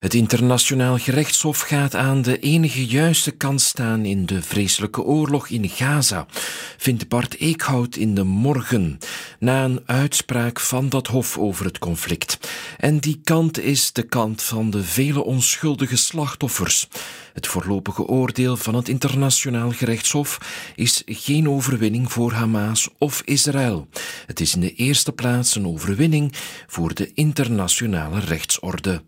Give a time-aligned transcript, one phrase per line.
[0.00, 5.68] Het internationaal gerechtshof gaat aan de enige juiste kant staan in de vreselijke oorlog in
[5.68, 6.26] Gaza,
[6.76, 8.98] vindt Bart Eekhout in de morgen,
[9.38, 12.38] na een uitspraak van dat hof over het conflict.
[12.78, 16.88] En die kant is de kant van de vele onschuldige slachtoffers.
[17.32, 20.38] Het voorlopige oordeel van het internationaal gerechtshof
[20.74, 23.88] is geen overwinning voor Hamas of Israël.
[24.26, 26.32] Het is in de eerste plaats een overwinning
[26.66, 29.02] voor de internationale rechtsorde.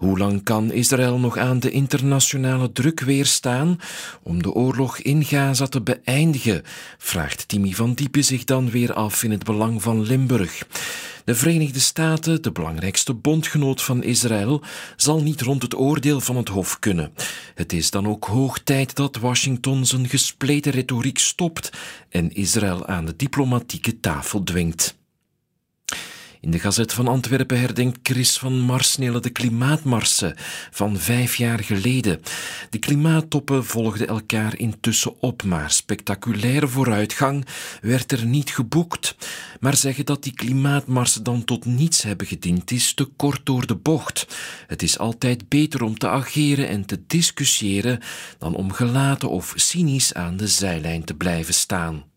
[0.00, 3.80] Hoe lang kan Israël nog aan de internationale druk weerstaan
[4.22, 6.62] om de oorlog in Gaza te beëindigen?
[6.98, 10.66] vraagt Timmy van Diepen zich dan weer af in het belang van Limburg.
[11.24, 14.62] De Verenigde Staten, de belangrijkste bondgenoot van Israël,
[14.96, 17.12] zal niet rond het oordeel van het Hof kunnen.
[17.54, 21.70] Het is dan ook hoog tijd dat Washington zijn gespleten retoriek stopt
[22.08, 24.98] en Israël aan de diplomatieke tafel dwingt.
[26.40, 30.34] In de Gazet van Antwerpen herdenkt Chris van Marsnelen de klimaatmarsen
[30.70, 32.20] van vijf jaar geleden.
[32.70, 37.46] De klimaattoppen volgden elkaar intussen op, maar spectaculaire vooruitgang
[37.80, 39.16] werd er niet geboekt.
[39.60, 43.76] Maar zeggen dat die klimaatmarsen dan tot niets hebben gediend is te kort door de
[43.76, 44.26] bocht.
[44.66, 48.00] Het is altijd beter om te ageren en te discussiëren
[48.38, 52.09] dan om gelaten of cynisch aan de zijlijn te blijven staan.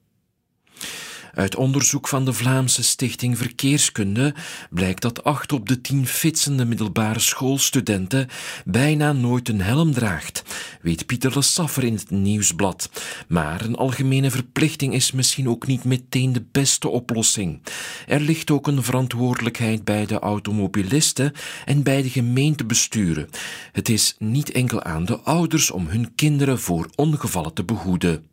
[1.33, 4.33] Uit onderzoek van de Vlaamse Stichting Verkeerskunde
[4.69, 8.27] blijkt dat acht op de tien fietsende middelbare schoolstudenten
[8.65, 10.43] bijna nooit een helm draagt,
[10.81, 12.89] weet Pieter Le Saffer in het Nieuwsblad.
[13.27, 17.61] Maar een algemene verplichting is misschien ook niet meteen de beste oplossing.
[18.07, 21.33] Er ligt ook een verantwoordelijkheid bij de automobilisten
[21.65, 23.29] en bij de gemeentebesturen.
[23.71, 28.32] Het is niet enkel aan de ouders om hun kinderen voor ongevallen te behoeden.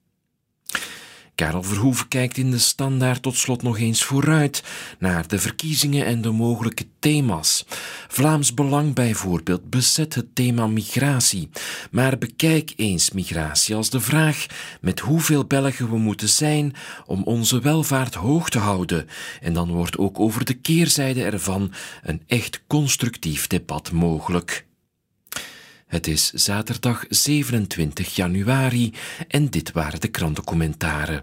[1.41, 4.63] Karel Verhoeven kijkt in de standaard tot slot nog eens vooruit
[4.99, 7.65] naar de verkiezingen en de mogelijke thema's.
[8.09, 11.49] Vlaams Belang bijvoorbeeld bezet het thema migratie.
[11.91, 14.47] Maar bekijk eens migratie als de vraag
[14.81, 16.75] met hoeveel Belgen we moeten zijn
[17.07, 19.09] om onze welvaart hoog te houden.
[19.41, 24.69] En dan wordt ook over de keerzijde ervan een echt constructief debat mogelijk.
[25.91, 28.93] Het is zaterdag 27 januari
[29.29, 31.19] en dit waren de krantencommentaren.